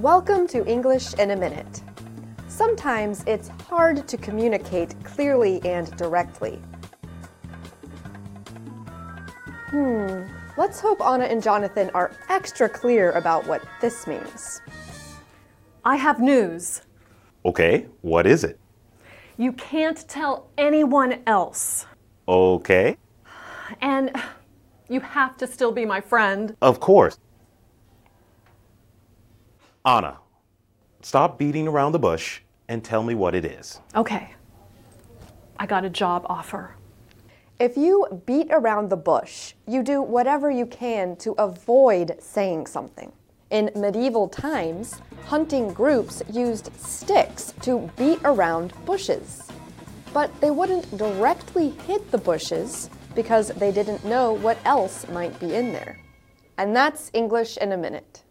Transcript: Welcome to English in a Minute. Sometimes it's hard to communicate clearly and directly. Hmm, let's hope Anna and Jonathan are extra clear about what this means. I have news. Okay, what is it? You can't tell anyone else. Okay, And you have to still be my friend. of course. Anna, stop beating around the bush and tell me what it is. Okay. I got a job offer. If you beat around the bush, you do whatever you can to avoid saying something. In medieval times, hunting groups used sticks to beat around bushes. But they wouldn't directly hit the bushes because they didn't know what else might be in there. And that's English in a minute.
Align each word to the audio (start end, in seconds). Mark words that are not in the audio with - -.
Welcome 0.00 0.46
to 0.48 0.66
English 0.66 1.14
in 1.14 1.30
a 1.30 1.36
Minute. 1.36 1.82
Sometimes 2.48 3.24
it's 3.26 3.48
hard 3.48 4.06
to 4.08 4.16
communicate 4.16 4.94
clearly 5.04 5.60
and 5.64 5.90
directly. 5.96 6.60
Hmm, 9.70 10.22
let's 10.58 10.80
hope 10.80 11.00
Anna 11.00 11.24
and 11.24 11.42
Jonathan 11.42 11.90
are 11.94 12.12
extra 12.28 12.68
clear 12.68 13.12
about 13.12 13.46
what 13.46 13.62
this 13.80 14.06
means. 14.06 14.60
I 15.84 15.96
have 15.96 16.20
news. 16.20 16.82
Okay, 17.44 17.86
what 18.02 18.26
is 18.26 18.44
it? 18.44 18.60
You 19.38 19.52
can't 19.52 20.06
tell 20.08 20.50
anyone 20.58 21.22
else. 21.26 21.86
Okay, 22.28 22.96
And 23.80 24.10
you 24.88 25.00
have 25.00 25.36
to 25.38 25.46
still 25.46 25.72
be 25.72 25.84
my 25.84 26.00
friend. 26.00 26.54
of 26.62 26.80
course. 26.80 27.18
Anna, 29.86 30.18
stop 31.00 31.38
beating 31.38 31.68
around 31.68 31.92
the 31.92 32.00
bush 32.00 32.40
and 32.66 32.82
tell 32.82 33.04
me 33.04 33.14
what 33.14 33.36
it 33.36 33.44
is. 33.44 33.80
Okay. 33.94 34.34
I 35.60 35.66
got 35.66 35.84
a 35.84 35.90
job 35.90 36.26
offer. 36.28 36.74
If 37.60 37.76
you 37.76 38.20
beat 38.26 38.48
around 38.50 38.90
the 38.90 38.96
bush, 38.96 39.54
you 39.64 39.84
do 39.84 40.02
whatever 40.02 40.50
you 40.50 40.66
can 40.66 41.14
to 41.18 41.36
avoid 41.38 42.16
saying 42.18 42.66
something. 42.66 43.12
In 43.50 43.70
medieval 43.76 44.28
times, 44.28 45.00
hunting 45.26 45.72
groups 45.72 46.20
used 46.32 46.74
sticks 46.80 47.54
to 47.62 47.88
beat 47.96 48.18
around 48.24 48.72
bushes. 48.84 49.48
But 50.12 50.32
they 50.40 50.50
wouldn't 50.50 50.98
directly 50.98 51.70
hit 51.86 52.10
the 52.10 52.18
bushes 52.18 52.90
because 53.14 53.50
they 53.50 53.70
didn't 53.70 54.04
know 54.04 54.32
what 54.32 54.58
else 54.64 55.06
might 55.10 55.38
be 55.38 55.54
in 55.54 55.72
there. 55.72 55.96
And 56.58 56.74
that's 56.74 57.12
English 57.14 57.56
in 57.58 57.70
a 57.70 57.76
minute. 57.76 58.24